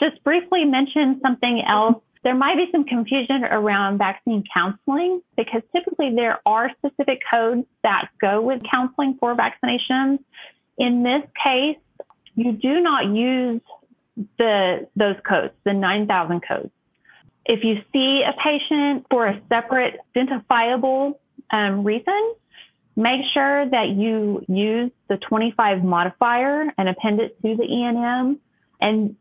just 0.00 0.22
briefly 0.24 0.64
mention 0.64 1.20
something 1.22 1.62
else 1.66 2.02
there 2.24 2.34
might 2.34 2.56
be 2.56 2.66
some 2.72 2.84
confusion 2.84 3.44
around 3.44 3.98
vaccine 3.98 4.44
counseling 4.52 5.20
because 5.36 5.60
typically 5.76 6.14
there 6.14 6.40
are 6.46 6.70
specific 6.78 7.20
codes 7.30 7.66
that 7.82 8.08
go 8.18 8.40
with 8.40 8.62
counseling 8.68 9.18
for 9.20 9.36
vaccinations. 9.36 10.18
In 10.78 11.02
this 11.02 11.22
case, 11.42 11.76
you 12.34 12.52
do 12.52 12.80
not 12.80 13.06
use 13.06 13.60
the 14.38 14.88
those 14.96 15.16
codes, 15.28 15.52
the 15.64 15.74
9000 15.74 16.40
codes. 16.48 16.70
If 17.44 17.62
you 17.62 17.82
see 17.92 18.22
a 18.22 18.32
patient 18.42 19.06
for 19.10 19.26
a 19.26 19.38
separate 19.50 20.00
identifiable 20.16 21.20
um, 21.50 21.84
reason, 21.84 22.34
make 22.96 23.20
sure 23.32 23.68
that 23.68 23.88
you 23.88 24.44
use 24.48 24.90
the 25.08 25.16
25 25.16 25.84
modifier 25.84 26.72
and 26.78 26.88
append 26.88 27.20
it 27.20 27.40
to 27.42 27.56
the 27.56 27.64
ENM 27.64 28.38
and 28.80 29.16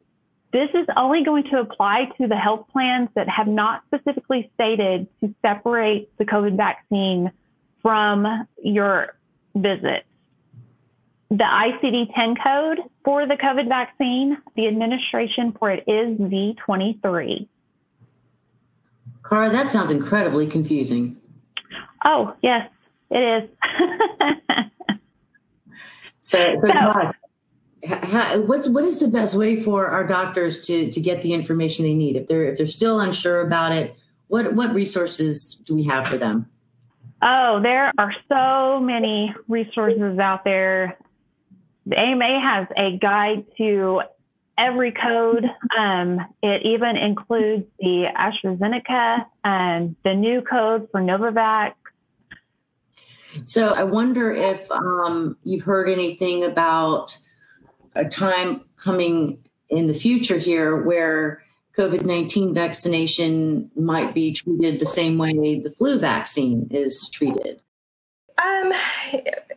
this 0.54 0.70
is 0.76 0.86
only 0.96 1.24
going 1.24 1.46
to 1.46 1.60
apply 1.60 2.12
to 2.20 2.28
the 2.28 2.36
health 2.36 2.68
plans 2.72 3.10
that 3.16 3.28
have 3.28 3.48
not 3.48 3.84
specifically 3.88 4.52
stated 4.54 5.08
to 5.20 5.34
separate 5.42 6.16
the 6.20 6.26
COVID 6.26 6.56
vaccine 6.56 7.32
from 7.82 8.48
your 8.62 9.16
visit. 9.56 10.06
The 11.32 11.44
ICD 11.44 12.14
10 12.14 12.36
code 12.36 12.80
for 13.04 13.26
the 13.26 13.34
COVID 13.34 13.68
vaccine, 13.68 14.38
the 14.56 14.68
administration 14.68 15.56
for 15.58 15.72
it 15.72 15.86
is 15.88 16.20
Z23. 16.20 17.48
Cara, 19.28 19.50
that 19.50 19.72
sounds 19.72 19.90
incredibly 19.90 20.46
confusing. 20.46 21.18
Oh, 22.04 22.36
yes, 22.42 22.70
it 23.10 23.44
is. 23.44 23.50
so, 26.22 26.56
so, 26.62 26.68
so 26.68 27.14
how, 27.86 28.40
what's 28.42 28.70
what 28.70 28.84
is 28.84 29.00
the 29.00 29.08
best 29.08 29.36
way 29.36 29.62
for 29.62 29.88
our 29.88 30.06
doctors 30.06 30.66
to 30.68 30.92
to 30.92 31.02
get 31.02 31.22
the 31.22 31.34
information 31.34 31.86
they 31.86 31.94
need? 31.94 32.16
If 32.16 32.28
they're 32.28 32.46
if 32.46 32.58
they're 32.58 32.68
still 32.68 33.00
unsure 33.00 33.42
about 33.42 33.72
it 33.72 33.96
what 34.28 34.54
what 34.54 34.74
resources 34.74 35.62
do 35.66 35.76
we 35.76 35.84
have 35.84 36.08
for 36.08 36.18
them? 36.18 36.50
Oh 37.22 37.60
there 37.62 37.92
are 37.98 38.14
so 38.30 38.80
many 38.80 39.34
resources 39.48 40.20
out 40.20 40.44
there. 40.44 40.98
The 41.86 42.00
ama 42.00 42.40
has 42.42 42.68
a 42.78 42.98
guide 42.98 43.46
to 43.58 44.02
every 44.58 44.92
code. 44.92 45.46
Um, 45.78 46.22
it 46.42 46.66
even 46.66 46.96
includes 46.96 47.66
the 47.80 48.06
astrazeneca 48.18 49.26
and 49.44 49.96
the 50.04 50.14
new 50.14 50.42
code 50.42 50.88
for 50.92 51.02
novavax 51.02 51.74
so 53.46 53.70
i 53.74 53.84
wonder 53.84 54.32
if 54.32 54.70
um, 54.72 55.38
you've 55.44 55.64
heard 55.64 55.90
anything 55.90 56.44
about 56.44 57.18
a 57.96 58.06
time 58.06 58.62
coming 58.78 59.44
in 59.70 59.88
the 59.88 59.94
future 59.94 60.38
here 60.38 60.84
where 60.84 61.42
COVID 61.78 62.06
19 62.06 62.54
vaccination 62.54 63.70
might 63.76 64.14
be 64.14 64.34
treated 64.34 64.80
the 64.80 64.86
same 64.86 65.18
way 65.18 65.60
the 65.60 65.74
flu 65.76 65.98
vaccine 65.98 66.68
is 66.70 67.10
treated? 67.10 67.62
Um, 68.44 68.74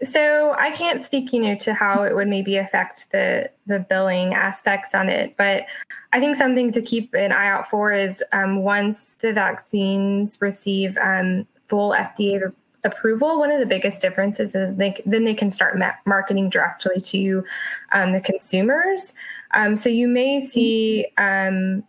so 0.03 0.55
I 0.59 0.71
can't 0.71 1.03
speak, 1.03 1.33
you 1.33 1.41
know, 1.41 1.57
to 1.57 1.75
how 1.75 2.03
it 2.05 2.15
would 2.15 2.29
maybe 2.29 2.57
affect 2.57 3.11
the 3.11 3.51
the 3.67 3.81
billing 3.81 4.33
aspects 4.33 4.95
on 4.95 5.09
it, 5.09 5.37
but 5.37 5.67
I 6.13 6.21
think 6.21 6.37
something 6.37 6.73
to 6.73 6.83
keep 6.83 7.13
an 7.15 7.33
eye 7.33 7.49
out 7.49 7.69
for 7.69 7.93
is 7.93 8.23
um, 8.33 8.63
once 8.63 9.17
the 9.17 9.33
vaccines 9.33 10.39
receive 10.41 10.97
um, 10.99 11.47
full 11.69 11.91
FDA 11.91 12.53
approval, 12.87 13.39
one 13.39 13.53
of 13.53 13.59
the 13.59 13.67
biggest 13.67 14.01
differences 14.01 14.55
is 14.55 14.75
they, 14.77 15.03
then 15.05 15.25
they 15.25 15.35
can 15.35 15.51
start 15.51 15.77
ma- 15.77 15.93
marketing 16.07 16.49
directly 16.49 17.01
to 17.01 17.45
um, 17.93 18.13
the 18.13 18.21
consumers. 18.21 19.13
Um, 19.53 19.77
so 19.77 19.91
you 19.91 20.09
may 20.09 20.41
see, 20.41 21.09
um, 21.19 21.85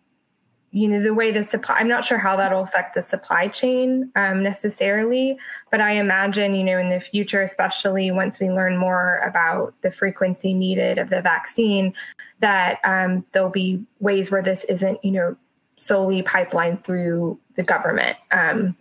you 0.71 0.89
know, 0.89 0.99
the 0.99 1.13
way 1.13 1.31
the 1.31 1.43
supply, 1.43 1.77
I'm 1.77 1.88
not 1.88 2.03
sure 2.03 2.17
how 2.17 2.36
that'll 2.36 2.62
affect 2.62 2.93
the 2.93 3.01
supply 3.01 3.47
chain 3.47 4.12
um, 4.15 4.43
necessarily, 4.43 5.38
but 5.71 5.79
I 5.79 5.91
imagine, 5.93 6.53
you 6.53 6.63
know, 6.63 6.77
in 6.77 6.89
the 6.89 6.99
future, 6.99 7.41
especially 7.41 8.12
once 8.12 8.39
we 8.39 8.49
learn 8.49 8.77
more 8.77 9.17
about 9.19 9.73
the 9.81 9.91
frequency 9.91 10.53
needed 10.53 10.97
of 10.97 11.10
the 11.10 11.21
vaccine, 11.21 11.93
that 12.41 12.79
um, 12.83 13.25
there'll 13.31 13.49
be 13.49 13.86
ways 13.99 14.29
where 14.29 14.43
this 14.43 14.65
isn't, 14.65 15.03
you 15.03 15.12
know, 15.12 15.38
solely 15.77 16.21
pipeline 16.21 16.77
through 16.77 17.39
the 17.55 17.63
government. 17.63 18.17
Um, 18.31 18.75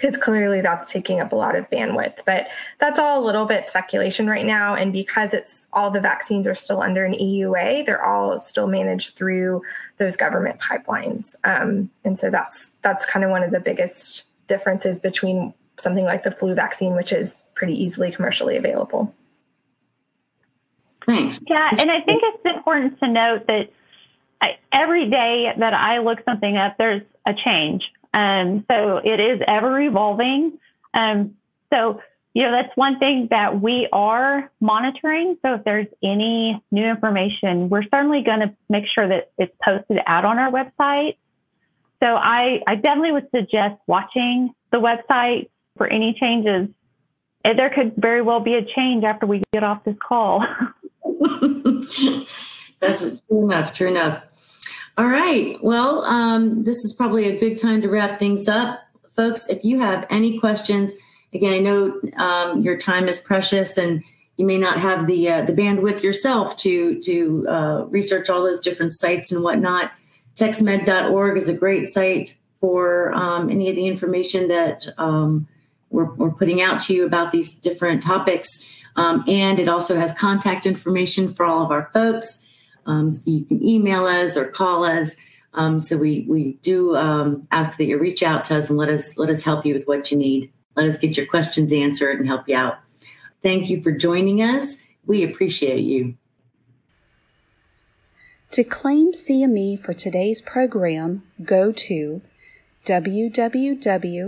because 0.00 0.16
clearly 0.16 0.62
that's 0.62 0.90
taking 0.90 1.20
up 1.20 1.32
a 1.32 1.36
lot 1.36 1.54
of 1.54 1.68
bandwidth. 1.68 2.24
But 2.24 2.48
that's 2.78 2.98
all 2.98 3.22
a 3.22 3.24
little 3.24 3.44
bit 3.44 3.68
speculation 3.68 4.26
right 4.26 4.46
now. 4.46 4.74
And 4.74 4.92
because 4.92 5.34
it's 5.34 5.66
all 5.74 5.90
the 5.90 6.00
vaccines 6.00 6.46
are 6.46 6.54
still 6.54 6.80
under 6.80 7.04
an 7.04 7.12
EUA, 7.12 7.84
they're 7.84 8.04
all 8.04 8.38
still 8.38 8.66
managed 8.66 9.16
through 9.16 9.62
those 9.98 10.16
government 10.16 10.58
pipelines. 10.58 11.34
Um, 11.44 11.90
and 12.04 12.18
so 12.18 12.30
that's 12.30 12.70
that's 12.80 13.04
kind 13.04 13.24
of 13.24 13.30
one 13.30 13.42
of 13.42 13.50
the 13.50 13.60
biggest 13.60 14.24
differences 14.46 14.98
between 14.98 15.52
something 15.78 16.04
like 16.04 16.22
the 16.22 16.30
flu 16.30 16.54
vaccine, 16.54 16.94
which 16.94 17.12
is 17.12 17.44
pretty 17.54 17.74
easily 17.74 18.10
commercially 18.10 18.56
available. 18.56 19.14
Thanks. 21.06 21.40
Yeah, 21.46 21.68
and 21.78 21.90
I 21.90 22.00
think 22.00 22.22
it's 22.22 22.56
important 22.56 22.98
to 23.00 23.08
note 23.08 23.46
that 23.48 23.70
I, 24.40 24.58
every 24.72 25.10
day 25.10 25.52
that 25.58 25.74
I 25.74 25.98
look 25.98 26.20
something 26.24 26.56
up, 26.56 26.78
there's 26.78 27.02
a 27.26 27.34
change. 27.34 27.82
Um, 28.12 28.64
so 28.70 28.98
it 28.98 29.20
is 29.20 29.40
ever 29.46 29.80
evolving. 29.80 30.58
Um, 30.94 31.36
so, 31.72 32.00
you 32.34 32.42
know, 32.42 32.52
that's 32.52 32.76
one 32.76 32.98
thing 32.98 33.28
that 33.30 33.60
we 33.60 33.88
are 33.92 34.50
monitoring. 34.60 35.36
So 35.42 35.54
if 35.54 35.64
there's 35.64 35.86
any 36.02 36.62
new 36.70 36.84
information, 36.84 37.68
we're 37.68 37.84
certainly 37.84 38.22
going 38.22 38.40
to 38.40 38.54
make 38.68 38.84
sure 38.92 39.08
that 39.08 39.30
it's 39.38 39.54
posted 39.62 39.98
out 40.06 40.24
on 40.24 40.38
our 40.38 40.50
website. 40.50 41.16
So 42.02 42.06
I, 42.06 42.62
I 42.66 42.76
definitely 42.76 43.12
would 43.12 43.28
suggest 43.34 43.80
watching 43.86 44.54
the 44.72 44.78
website 44.78 45.50
for 45.76 45.86
any 45.86 46.16
changes. 46.18 46.68
And 47.44 47.58
there 47.58 47.70
could 47.70 47.94
very 47.96 48.22
well 48.22 48.40
be 48.40 48.54
a 48.54 48.64
change 48.64 49.04
after 49.04 49.26
we 49.26 49.42
get 49.52 49.64
off 49.64 49.84
this 49.84 49.96
call. 50.06 50.44
That's 52.80 53.20
true 53.22 53.44
enough. 53.44 53.72
True 53.72 53.88
enough. 53.88 54.24
All 55.00 55.08
right. 55.08 55.56
Well, 55.62 56.04
um, 56.04 56.64
this 56.64 56.76
is 56.84 56.92
probably 56.92 57.24
a 57.24 57.40
good 57.40 57.56
time 57.56 57.80
to 57.80 57.88
wrap 57.88 58.18
things 58.18 58.46
up. 58.48 58.82
Folks, 59.16 59.48
if 59.48 59.64
you 59.64 59.80
have 59.80 60.06
any 60.10 60.38
questions, 60.38 60.94
again, 61.32 61.54
I 61.54 61.58
know 61.60 61.98
um, 62.18 62.60
your 62.60 62.76
time 62.76 63.08
is 63.08 63.18
precious 63.18 63.78
and 63.78 64.04
you 64.36 64.44
may 64.44 64.58
not 64.58 64.78
have 64.78 65.06
the 65.06 65.30
uh, 65.30 65.42
the 65.46 65.54
bandwidth 65.54 66.02
yourself 66.02 66.54
to 66.58 67.00
to 67.00 67.46
uh, 67.48 67.84
research 67.86 68.28
all 68.28 68.42
those 68.42 68.60
different 68.60 68.92
sites 68.92 69.32
and 69.32 69.42
whatnot. 69.42 69.90
TexMed.org 70.34 71.38
is 71.38 71.48
a 71.48 71.56
great 71.56 71.88
site 71.88 72.36
for 72.60 73.14
um, 73.14 73.48
any 73.48 73.70
of 73.70 73.76
the 73.76 73.86
information 73.86 74.48
that 74.48 74.86
um, 74.98 75.48
we're, 75.88 76.12
we're, 76.16 76.30
putting 76.30 76.60
out 76.60 76.78
to 76.82 76.94
you 76.94 77.06
about 77.06 77.32
these 77.32 77.54
different 77.54 78.02
topics. 78.02 78.68
Um, 78.96 79.24
and 79.26 79.58
it 79.58 79.66
also 79.66 79.96
has 79.96 80.12
contact 80.12 80.66
information 80.66 81.32
for 81.32 81.46
all 81.46 81.64
of 81.64 81.70
our 81.70 81.88
folks. 81.94 82.49
Um, 82.86 83.10
so 83.10 83.30
you 83.30 83.44
can 83.44 83.64
email 83.64 84.06
us 84.06 84.36
or 84.36 84.46
call 84.46 84.84
us. 84.84 85.16
Um, 85.54 85.80
so 85.80 85.96
we 85.96 86.26
we 86.28 86.54
do 86.62 86.96
um, 86.96 87.46
ask 87.50 87.76
that 87.78 87.84
you 87.84 87.98
reach 87.98 88.22
out 88.22 88.44
to 88.46 88.56
us 88.56 88.70
and 88.70 88.78
let 88.78 88.88
us 88.88 89.16
let 89.18 89.30
us 89.30 89.42
help 89.42 89.66
you 89.66 89.74
with 89.74 89.86
what 89.86 90.10
you 90.10 90.16
need. 90.16 90.52
Let 90.76 90.86
us 90.86 90.98
get 90.98 91.16
your 91.16 91.26
questions 91.26 91.72
answered 91.72 92.18
and 92.18 92.26
help 92.26 92.48
you 92.48 92.56
out. 92.56 92.78
Thank 93.42 93.68
you 93.68 93.82
for 93.82 93.90
joining 93.90 94.42
us. 94.42 94.76
We 95.06 95.24
appreciate 95.24 95.80
you. 95.80 96.14
To 98.52 98.64
claim 98.64 99.12
CME 99.12 99.78
for 99.78 99.92
today's 99.92 100.42
program, 100.42 101.22
go 101.44 101.70
to 101.72 102.20
www.texmed.org 102.84 104.20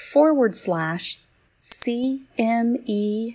forward 0.00 0.56
slash 0.56 1.18
CMETOGO. 1.58 3.34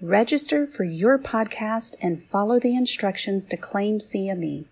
Register 0.00 0.64
for 0.66 0.84
your 0.84 1.18
podcast 1.18 1.96
and 2.00 2.22
follow 2.22 2.60
the 2.60 2.76
instructions 2.76 3.44
to 3.46 3.56
claim 3.56 3.98
CME. 3.98 4.64